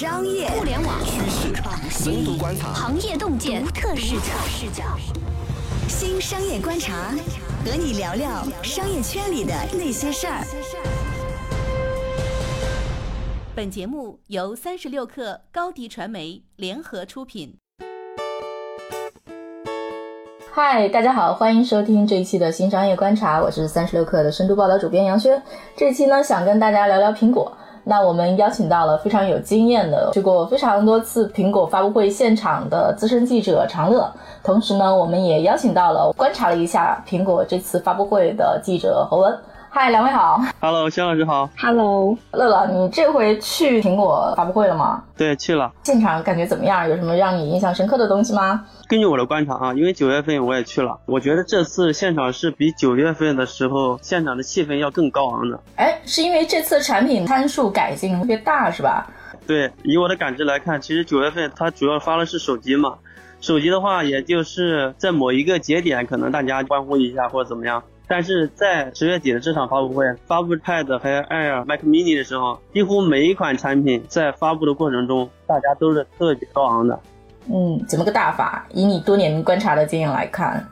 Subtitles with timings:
[0.00, 1.52] 商业、互联网趋势、
[1.90, 4.16] 深度观察、行业洞见、独特视
[4.70, 4.82] 角。
[5.88, 7.10] 新商业观察，
[7.66, 10.40] 和你聊聊商业圈里的那些事儿。
[13.54, 17.58] 本节目由三十六克高低传媒联合出品。
[20.50, 25.42] 嗨，大家好，欢迎收听这一期的新商业观察，我是三十六克的深度报道主编杨轩。
[25.76, 27.54] 这期呢，想跟大家聊聊苹果。
[27.84, 34.10] 那我们邀请到了非常有经验的，去过非常多次苹果发布会现场的资深记者常乐。
[34.42, 39.36] 同时呢，我们也邀请到了观察了一下苹果这次发布会的记者侯文。
[39.72, 40.42] 嗨，两位好。
[40.60, 41.48] Hello，肖老师好。
[41.56, 45.04] Hello，乐乐，你这回去苹果发布会了吗？
[45.16, 45.72] 对，去了。
[45.84, 46.88] 现场感觉怎么样？
[46.88, 48.66] 有什么让你印象深刻的东西吗？
[48.88, 55.60] 根据我的观察啊，因为九月份我也去了，我觉得这次现场是比九月份的时候现场的气氛要更高昂的。
[55.76, 59.06] 哎，是因为这次产品参数改进特别大是吧？
[59.46, 62.94] 对，以我的感知来看，其实九月份它主要发的是手机嘛，
[63.40, 67.80] 手机的话，也就是在某一个节点，可能大家欢呼一下或者怎么样。
[68.10, 76.98] 但是在十月底的这场发布会，发布 Pad 还有 Air、Mac Mini 的时候，几乎每一款产品在发布的过程中，大家都是特别高昂的。
[77.48, 78.66] 嗯，怎么个大法？
[78.72, 80.66] 以你多年观察的经验来看，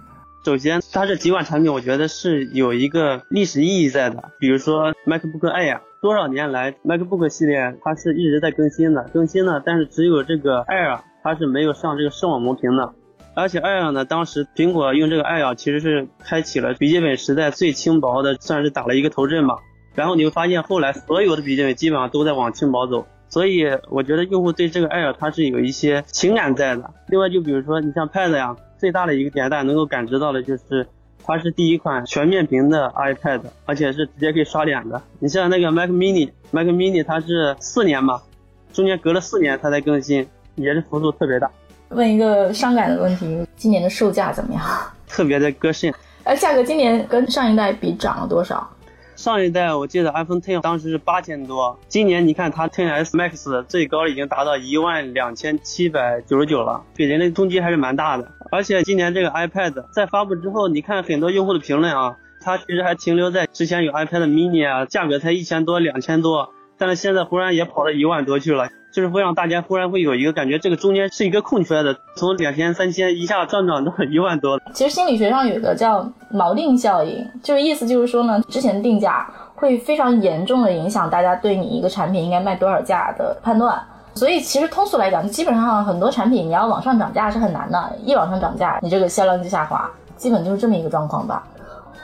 [0.45, 4.31] 首先，它这几款产品，我觉得是有一个历史意义在的。
[4.41, 12.93] 比如说 MacBook Air，多少年来 MacBook 系列它是一直在更新的，更新呢，但是只有这个 Air 它是没有上这个视网膜屏的。
[13.39, 19.55] 而且 Air 呢，当时苹果用这个 Air 其实是开启了笔记本时代最轻薄的，算是打了一个头阵吧。
[19.95, 23.07] 然后你会发现，后来所有的笔记本基本上都在往轻薄走。
[23.29, 26.91] 所以我觉得用户对这个 Air 它是有一些情感在的。
[27.07, 30.85] 另外就比如说你像 Pad 呀，最大的一个点大家能够感知到的就是，
[31.23, 35.01] 它是第一款全面屏的 iPad，而且是直接可以刷脸的。
[35.21, 38.21] 你像那个 Mac Mini，Mac Mini 它是四年吧，
[38.73, 41.49] 中间隔了四年它才更新，也是幅度特别大。
[41.91, 44.63] 问一个伤感的问题：今年的售价怎么样？
[45.07, 45.93] 特别的割肾。
[46.25, 48.69] 哎价格今年跟上一代比涨了多少？
[49.17, 58.29] 上一代我记得 iPhone Ten 当时是八千多，今年你看它 XS Max 最高已经达到一万两千七百九十九了，给人的冲击还是蛮大的。
[58.53, 68.69] 而且今年这个 iPad 在发布之后，你看很多用户的评论啊，它其实还停留在之前有 iPad mini 啊，价格才一千多、两千多，但是现在忽然也跑到一万多去了。
[68.93, 74.61] 就是会让大家忽然会有一个感觉，这个中间是一个空缺的，从两千、三千一下上涨到一万多。
[74.73, 83.81] 其实心理学上有个叫锚定效应，就是意思就是说呢，之前定价会非常严重的影响大家对你一个产品应该卖多少价的判断。
[84.15, 91.47] 所以其实通俗来讲，基本上很多产品你要往上涨价是很难的，一往上涨价，你这个销量就下滑，基本就是这么一个状况吧。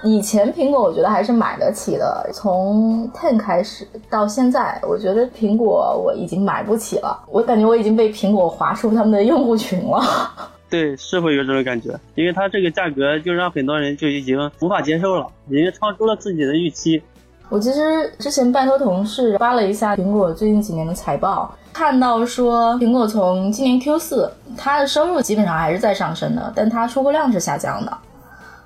[0.04, 10.02] 以前苹果我觉得还是买得起的，从 Ten 开始到现在，我觉得苹果我已经买不起了，我感觉我已经被苹果划出他们的用户群了。
[10.68, 17.02] 对，是会有这种感觉，因为它这个价格就让很多人就已经无法接受了，已经超出了自己的预期。
[17.48, 27.96] 我其实之前拜托同事扒了一下苹果最近几年的财报，看到说苹果从今年 Q 四，它的收入基本上还是在上升的，但它出货量是下降的。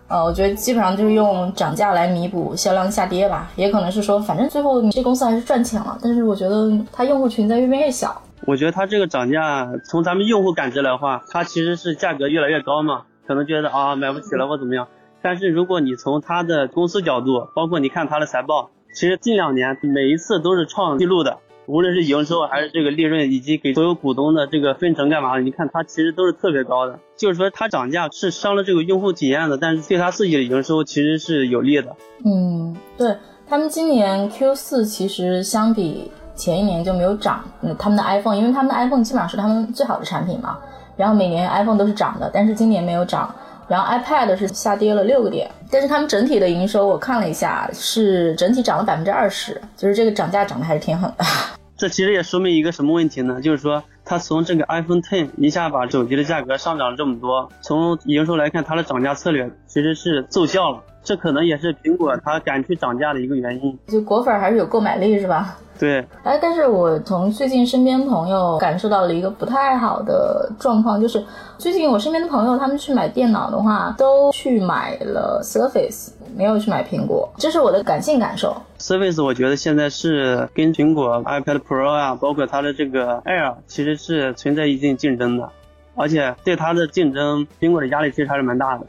[0.08, 8.22] 呃，我觉得基本上就是用涨价来弥补销量下跌吧，也可能是说，反正最后你这公司还是赚钱了，但是我觉得它用户群在越变越小。
[8.46, 14.88] 我觉得它这个涨价，从咱们用户感知来话，它其实是价格越来越高嘛，可能觉得啊买不起了或怎么样。
[15.20, 21.36] 但是如果你从它的公司角度，包括你看它的财报，其实近两年每一次都是创纪录的，
[21.68, 26.98] 无论是营收还是这个利润，以及给所有股东的这个分成干嘛的，你看它其实都是特别高的。
[27.14, 31.94] 就是说它涨价是伤了这个用户体验的，但是对它自己的营收其实是有利的。
[32.24, 33.14] 嗯，对
[33.46, 40.56] 他们今年 Q 四其实相比前一年就没有涨，嗯，他们的 iPhone，因为他们的 iPhone 基本上是他们最好的产品嘛，
[40.96, 43.34] 然后每年 iPhone 都是涨的，但是今年没有涨。
[43.68, 51.24] 然后 iPad 是下跌了六个点，但是他们整体的营收我看了一下，是整体涨了百分之二十，就是这个涨价涨得还是挺狠的。
[51.76, 53.40] 这其实也说明一个什么问题呢？
[53.40, 60.82] 就是说，它从这个 iPhone Ten 一下把手机的价格上涨了这么多，从营收来看，它的涨价策略其实是奏效了。
[61.08, 63.78] 这可能也是苹果它敢去涨价的一个原因。
[63.86, 65.56] 就果粉还是有购买力是吧？
[65.78, 71.24] 对，哎，但是我从最近身边朋友感受到了一个不太好的状况，就是
[71.56, 78.54] 最近我身边的朋友他们去买电脑的话，都去买了 Surface，没有去买苹果，这是我的感性感受。
[78.78, 85.48] Surface 我觉得现在是跟苹果 iPad Pro 啊，包括它的这个 Air，其实是存在一定竞争的，
[85.94, 88.84] 而且对它的竞争，苹果的压力其实还是蛮大的。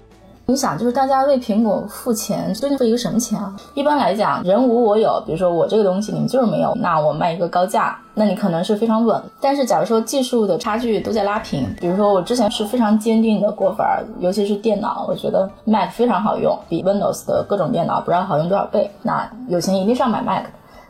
[0.49, 3.53] 你想，就是大家为苹果付钱，究竟付一个什么钱啊？
[3.75, 9.21] 一般来讲，人无我有，比如说我这个东西你们就是没有，那我卖一个高价，那你可能是非常稳。
[9.39, 18.89] 但是假如说技术的差距都在拉平，比如说我之前是非常坚定的过法，尤其是电脑，我觉得 Mac 非常好用，比 Windows 的各种电脑不知道好用多少倍。
[19.03, 20.45] 那有钱一定是要买 Mac。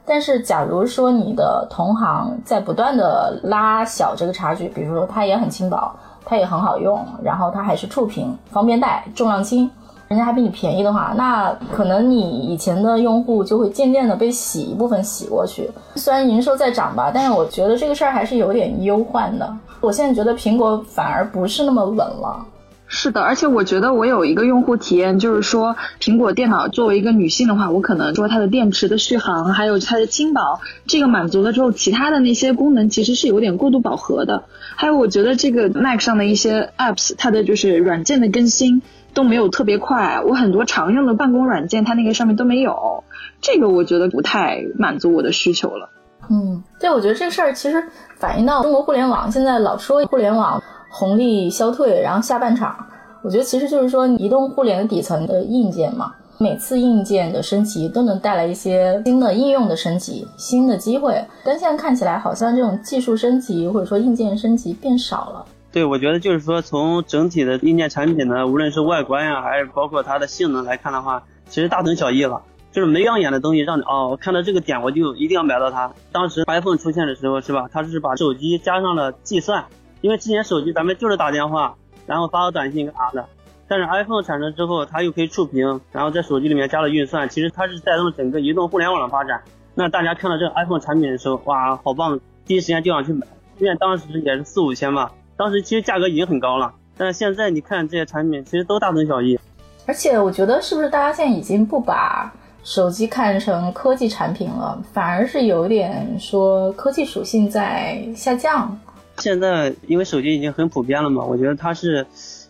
[0.05, 5.93] 但是假如说你的同行在不断的拉小这个差距，比如说它也很轻薄。
[6.25, 9.69] 它也很好用，然后它还是触屏，方便带，重量轻，
[10.07, 15.69] 人家还比你便宜的话，那可能你以前的用户就会渐渐的被洗一部分洗过去。
[15.95, 19.51] 虽然营收在涨吧，但是我觉得这个事儿还是有点忧患的。
[19.81, 22.45] 我现在觉得苹果反而不是那么稳了。
[22.91, 34.43] 是的，而且我觉得我有一个用户体验，就是说苹果电脑作为一个女性的话，我可能说它的电池的续航，还有它的轻薄，这个满足了之后，其他的那些功能其实是有点过度饱和的。
[34.75, 38.81] 还有，我觉得这个 Mac 上的一些 apps，它的就是软件的更新
[39.13, 43.03] 都没有特别快，我很多常用的办公软件它那个上面都没有，
[43.39, 45.91] 这个我觉得不太满足我的需求了。
[46.31, 47.83] 嗯，对，我觉得这事儿其实
[48.17, 50.59] 反映到中国互联网，现在老说互联网。
[50.89, 52.75] 红利消退，然后下半场，
[53.21, 61.23] 我觉得其实就是说移动互联的底层的硬件嘛，每次硬件的升级都能带来一些新的应用的升级、新的机会。
[61.43, 65.45] 但现在看起来好像这种技术升级或者说硬件升级变少了。
[65.71, 72.41] 对，我觉得就是说从整体的硬件产品呢，无论是外观呀，还是包括它的性能来看的话，其实大同小异了。
[72.71, 75.91] 就是没养眼的东西，让你哦，我看到这个点我就一定要买到它。
[76.11, 77.67] 当时 iPhone 出现的时候是吧？
[77.73, 79.65] 它是把手机加上了计算。
[80.01, 81.75] 因为之前手机咱们就是打电话，
[82.05, 83.27] 然后发个短信干啥的，
[83.67, 89.41] 但是 iPhone 产生之后，它又可以触屏，然后在手机里面加了运算，其实它是带动整个移动互联网的发展。
[89.75, 93.25] 那大家看到这个 iPhone 产品的时候，哇，好棒，第一时间就想去买。
[93.59, 99.37] 因为当时也是四五千吧，当时其实价格已经很高了，但是现在你看这些产品，其实都大同小异。
[99.85, 102.31] 而且我觉得是不是大家现在已经不把
[102.63, 108.77] 手机看成科技产品了，反而是有点说科技属性在下降。
[109.19, 112.07] 现在因为手机已经很普遍了嘛，我觉得它是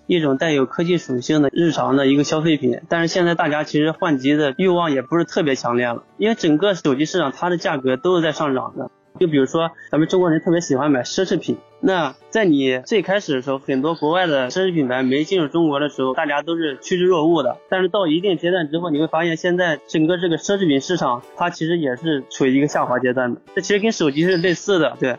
[0.07, 2.79] 一种带有科技属性的日常的一个消费品。
[2.87, 8.89] 但是现在大家其实换机的欲望也不是特别强烈了，因为整个手机市场它的价格都是在上涨的。
[9.19, 17.57] 就比如说咱们中国人特别喜欢买奢侈品，那在你最开始的时候，很多国外的奢侈品牌没进入中国的时候，大家都是趋之若鹜的。
[17.69, 23.41] 但是到一定阶段之后，你会发现现在整个这个奢侈品市场它其实也是处于一个下滑阶段的。
[23.55, 25.17] 这其实跟手机是类似的，对。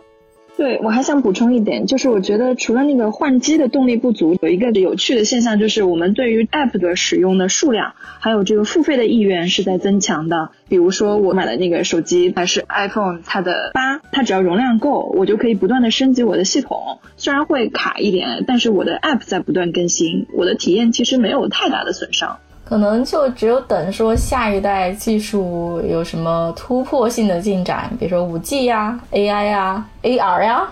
[0.60, 10.50] 对我还想补充一点，就是我觉得除了那个换机的动力不足，有一个有趣的现象，就是我们对于 App 的使用的数量，还有这个付费的意愿是在增强的。
[10.68, 22.36] 比如说我买的那个手机还是 iPhone，它的八，它只要容量够，我就可以不断的升级我的系统，虽然会卡一点，但是我的 App 在不断更新，我的体验其实没有太大的损伤。
[22.70, 30.68] 可能就只有等说下一代技术有什么突破性的进展，比如说五 G 呀、AI 呀、AR 呀、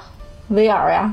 [0.49, 1.13] VR 呀。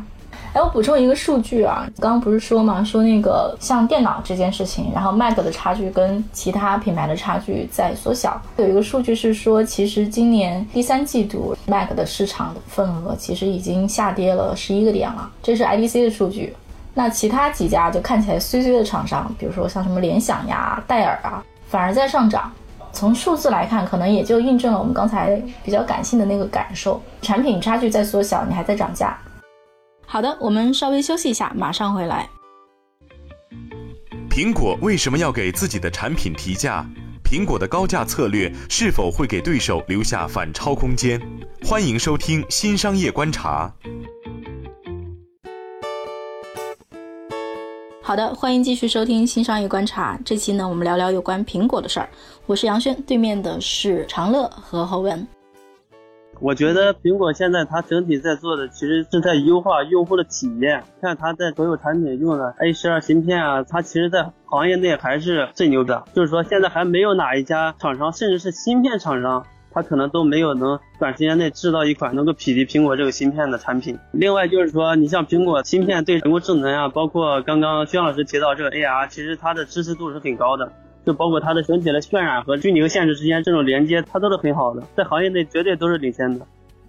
[0.54, 8.40] 哎，我补充一个数据啊，刚刚不是说嘛，说那个像电脑这件事情，然后 Mac 的差距跟其他品牌的差距在缩小。
[8.58, 16.56] 有一个数据是说，其实今年第三季度 Mac 的市场份额其实已经下跌了十一个点了，这是 IDC 的数据。
[16.97, 22.50] 那其他几家就看起来衰衰的厂商，比如说像什么联想呀、戴尔啊，反而在上涨。
[22.94, 29.18] 从数字来看，可能也就印证了我们刚才比较感性的那个感受：产品差距在缩小，你还在涨价。
[30.05, 32.29] 好的，我们稍微休息一下，马上回来。
[34.29, 36.86] 苹果为什么要给自己的产品提价？
[37.25, 41.20] 苹果的高价策略是否会给对手留下反超空间？
[41.65, 43.74] 欢迎收听新商业观察。
[48.05, 50.15] 好的，欢迎继续收听新商业观察。
[50.24, 52.07] 这期呢，我们聊聊有关苹果的事儿。
[52.45, 55.27] 我是杨轩，对面的是长乐和侯文。
[56.39, 60.83] 我觉得苹果现在它整体在做的，其实是在优化用户的体验。
[61.01, 66.03] 看它在所有产品用的 A 十二芯片啊，它其实在行业内还是最牛的。
[66.13, 69.43] 就是说，现在还没有哪一家厂商，甚至是芯片厂商。
[69.75, 74.00] 它可能都没有能短时间内制造一款能够匹敌苹果这个芯片的产品。
[74.12, 80.72] 另外就是说，你像苹果芯片对人工智能啊，包括刚刚薛老师提到这个 AR，其实它的支持度是很高的。
[81.05, 86.44] 就包括它的整体的渲染和虚拟和现实之间这种连接，它都是很好的，在行业内绝对都是领先的。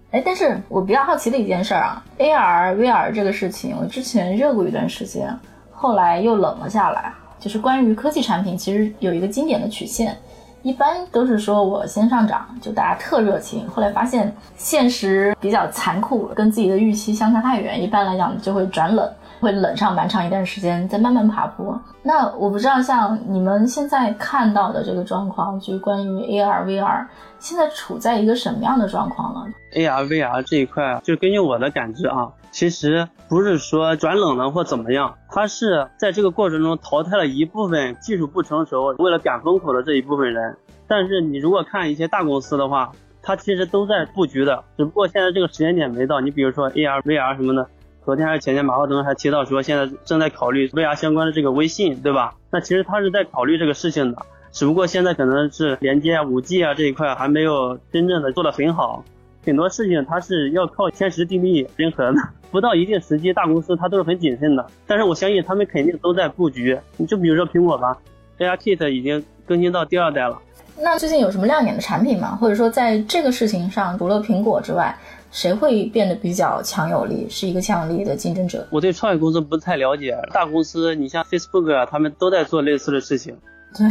[0.09, 5.37] 哎，但是我比较好奇的一件事啊，AR、VR 这个事情，我之前热过一段时间，
[5.69, 7.13] 后来又冷了下来。
[7.39, 10.17] 就是关于科技产品，其实有一个经典的曲线。
[10.63, 19.09] 一般都是说我先上涨，就大家特热情，后来发现现实比较残酷，跟自己的预期相差太远，一般来讲就会转冷。
[19.39, 21.79] 会冷上蛮长一段时间，再慢慢爬坡。
[22.03, 27.05] 那我不知道，像你们现在看到的这个状况，就是关于 AR、VR，
[27.39, 40.57] 现在处在一个什么样的状况呢？AR、VR 这一块，就根据我的感知啊，其实不是说转冷了或怎么样，它是在这个过程中淘汰了一部分技术不成熟、为了赶风口的这一部分人。
[40.87, 42.91] 但是你如果看一些大公司的话，
[43.21, 46.21] 它其实都在布局的，只不过现在这个时间点没到。
[46.21, 47.67] 你比如说 AR、VR 什么的。
[48.07, 52.35] 昨天还是前天，马化腾还提到说，现在正在考虑 VR 相关的这个微信，对吧？
[52.49, 54.21] 那其实他是在考虑这个事情的，
[54.53, 59.03] 只不过现在可能是连接啊、五 G 啊这一块还没有真正的做得很好，
[59.45, 64.65] 很多事情它是要靠天时地利人和的，不到一定时机，大公司它都是很谨慎的。
[64.87, 66.79] 但是我相信他们肯定都在布局。
[66.95, 67.97] 你就比如说苹果吧
[68.39, 70.39] ，AR Kit 已经更新到第二代了。
[70.79, 72.37] 那最近有什么亮眼的产品吗？
[72.39, 74.97] 或者说在这个事情上，除了苹果之外？
[75.37, 78.65] 谁会变得比较强有力，是一个强有力的竞争者？
[78.71, 83.37] 我对创业公司不太了解，大公司你像 Facebook 啊，他们都在做类似的事情。
[83.77, 83.85] 对，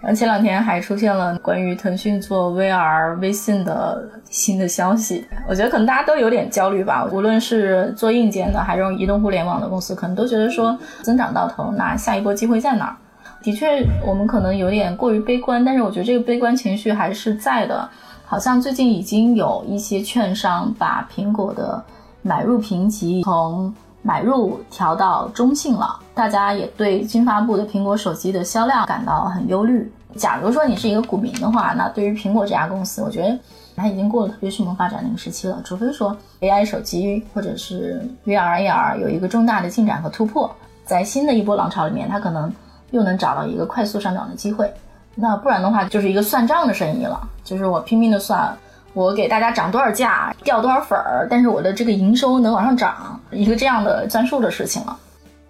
[0.00, 7.04] 然后前两天还出现了关于腾讯做 VR 微信的新的消息，我觉得可能大家都有点焦虑吧。
[7.10, 12.96] 无论是做硬件的，还是用移动互联网的公司，可能都觉得说增长到头，那下一波机会在哪儿？
[13.42, 17.88] 的确，我们可能有点过于悲观，但是我觉得这个悲观情绪还是在的。
[18.26, 21.82] 好像最近已经有一些券商把苹果的
[22.22, 29.90] 买入评级从买入调到中性了，大家也对新发布的苹果手机的销量感到很忧虑。
[30.16, 33.38] 假如说你是一个股民的话，那对于苹果这家公司，我觉得
[33.74, 35.60] 它已经过了特别迅猛发展的一个时期了。
[35.64, 40.54] 除非说 AI 手机或者是 VR、AR 有一个重大的进展和突破，
[40.84, 42.52] 在新的一波浪潮里面，它可能
[42.90, 44.72] 又能找到一个快速上涨的机会。
[45.16, 47.20] 那不然的话，就是一个算账的生意了。
[47.44, 48.56] 就是我拼命的算，
[48.94, 54.96] 我给大家涨多少价，掉多少粉儿，但是我的这个营收能往上涨，一个这样的算数的事情了。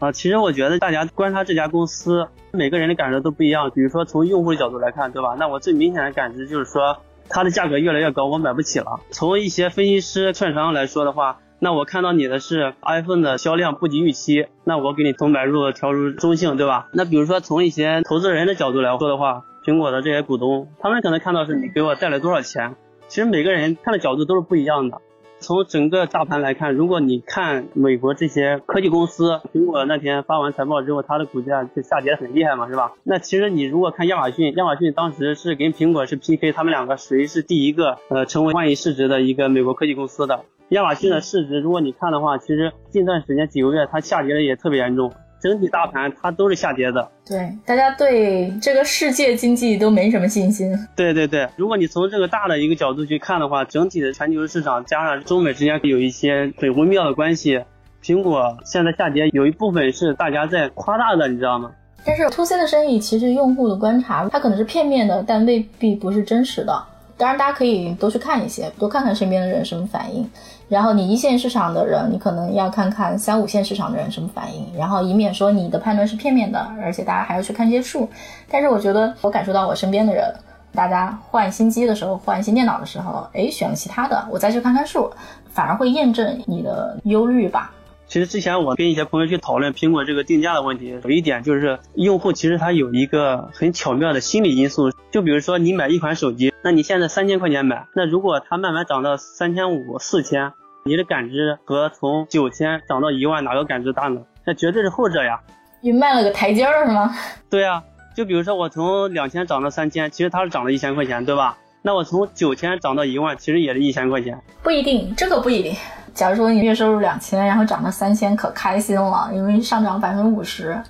[0.00, 3.70] 啊，其实我觉得大家观察这家公司，每个人的感受都不一样。
[3.74, 5.36] 比如说从用户的角度来看，对吧？
[5.38, 9.00] 那我最明显的感知就是说，它的价格越来越高，我买不起了。
[9.12, 16.88] 从一些分析师、券商来说的话，那我看到你的是 iPhone 的销量不及预期，那我给你从买入调入中性，对吧？
[16.92, 19.44] 那比如说从一些投资人的角度来说的话。
[19.64, 22.74] 苹果的这些股东，他们可能看到是你给我带来多少钱。
[23.08, 25.00] 其实每个人看的角度都是不一样的。
[25.40, 32.92] 从整个大盘来看，如果你看美国这些科技公司，苹果那天发完财报之后，它的股价就下跌很厉害嘛，是吧？
[33.02, 40.44] 那其实你如果看亚马逊，亚马逊当时是跟苹果是 PK，他们两个谁是第一个呃成为万亿市值的一个美国科技公司的？
[40.70, 45.12] 亚马逊的市值，如果你看的话，其实近段时间几个月它下跌的也特别严重。
[45.44, 50.74] 整体大盘它都是下跌的，对，大家对这个世界经济都没什么信心。
[50.96, 57.60] 对对对，如果你从这个大的一个角度去看的话，整体的全球市场加上中美之间有一些很微妙的关系，
[58.02, 61.70] 苹果现在下跌有一部分是大家在夸大的，你知道吗？
[62.06, 66.82] 但是 to C 的生意其实用户的观察它可能是片面的，但未必不是真实的。
[67.16, 70.28] 当然，大家可以多去看一些，多看看身边的人什么反应。
[70.68, 78.08] 然后你一线市场的人，你可能要看看三五线市场的人什么反应，然后以免说你的判断是片面的，而且大家还要去看一些数。
[78.50, 80.24] 但是我觉得，我感受到我身边的人，
[80.72, 85.12] 大家换新机的时候，换新电脑的时候，哎，选了其他的，我再去看看数，
[85.52, 87.70] 反而会验证你的忧虑吧。
[88.06, 100.50] 其实之前我跟一些朋友去讨论苹果这个定价的问题，有一点就是用户其实他有一个很巧妙的心理因素，就比如说你买一款手机，那你现在三千块钱买，那如果它慢慢涨到三千五、四千，
[100.86, 104.22] 你的感知和从九千涨到一万哪个感知大呢？
[104.46, 105.38] 那绝对是后者呀。
[105.82, 107.14] 你迈了个台阶儿是吗？
[107.50, 107.82] 对呀，
[108.16, 111.58] 就比如说我从两千涨到三千，其实它是涨了一千块钱，对吧？
[111.82, 114.40] 那我从九千涨到一万，其实也是一千块钱。
[114.62, 115.76] 不一定，这个不一定。
[116.14, 120.80] 假如说你月收入两千，然后涨到三千，可开心了，因为上涨百分之五十。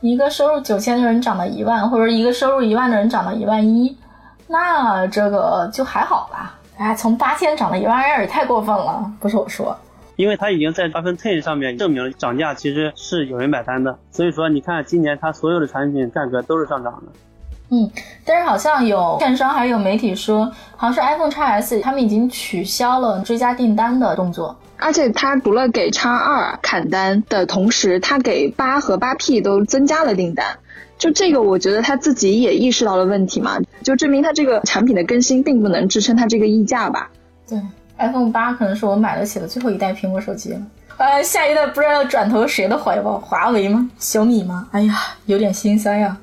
[0.00, 3.96] 一个收入九千的人涨到一万，或者一个收入一万的人涨到一万一，
[4.50, 6.58] 那这个就还好吧。
[6.76, 9.76] 哎，从八千涨到一万二也太过分了，不是我说。
[10.16, 17.12] 因为它已经在 iPhone Ten 上面证明了涨价其实是有人买单的，所以说你看今年它所有的产品价格都是上涨的。
[17.70, 17.88] 嗯，
[18.24, 24.56] 但是好像有券商还有媒体说，好像是 iPhone x S 他们已经取消了追加订单的动作。
[24.78, 30.58] 而且他除了给叉二砍单的同时，他给八和八 P 都增加了订单。
[31.00, 37.10] 就这个，我觉得他自己也意识到了问题嘛，就证明他这个产品的更新并不能支撑他这个溢价吧。
[37.48, 37.58] 对
[37.96, 40.60] ，iPhone 八可能是我买得起的最后一代苹果手机了。
[40.98, 43.90] 呃，下一代不知道要转投谁的怀抱，华为吗？
[43.98, 44.68] 小米吗？
[44.72, 46.14] 哎呀，有点心塞呀。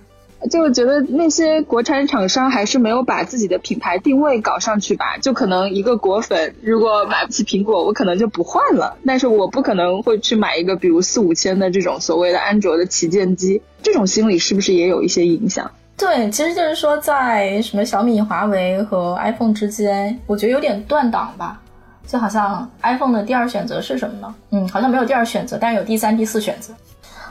[0.49, 5.17] 就觉得那些国产厂商还是没有把自己的品牌定位搞上去吧。
[5.17, 8.97] 就可能一个果粉如果买不起苹果，我可能就不换了。
[9.05, 13.61] 但是我不可能会去买一个比如四五千的这种所谓的安卓的旗舰机。
[13.81, 15.69] 这种心理是不是也有一些影响？
[15.97, 21.59] 对，其实就是说在什么小米、华为和 iPhone 之间，我觉得有点断档吧。
[22.05, 24.35] 就好像 iPhone 的第二选择是什么呢？
[24.51, 26.71] 嗯，好像没有第二选择，但是有第三、第四选择。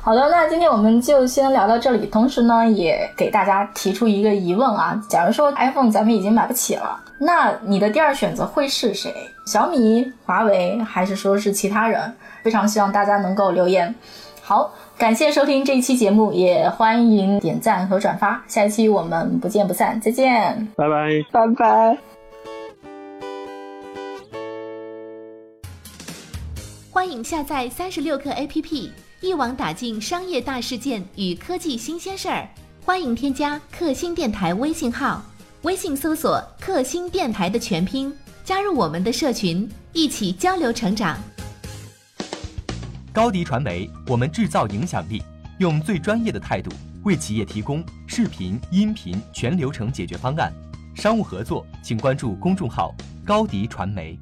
[0.07, 2.07] 好的，那今天我们就先聊到这里。
[2.07, 9.13] 同时呢，也给大家提出一个疑问啊：假如说 iPhone 咱们已经买不起了，那你的第二选择会是谁？
[9.47, 12.15] 小米、华为，还是说是其他人？
[12.45, 13.93] 非常希望大家能够留言。
[14.41, 18.41] 好，感谢收听这一期节目，也欢迎点赞和转发。
[18.47, 21.99] 下一期我们不见不散，再见，拜拜，拜拜。
[26.93, 28.91] 欢迎下载三十六课 APP。
[29.27, 32.49] 一网打尽商业大事件与科技新鲜事儿，
[32.85, 35.21] 欢迎添加克星电台微信号，
[35.63, 38.15] 微信搜索“克星电台”的全拼，
[38.45, 41.19] 加入我们的社群，一起交流成长。
[43.13, 45.21] 高迪传媒，我们制造影响力，
[45.59, 46.71] 用最专业的态度
[47.03, 50.53] 为企业提供视频、音频全流程解决方案。
[50.95, 52.95] 商务合作，请关注公众号
[53.27, 54.17] “高迪传媒”。